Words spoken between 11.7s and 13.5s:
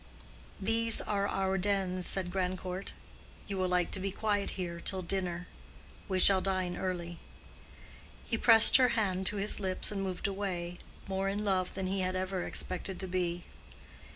than he had ever expected to be.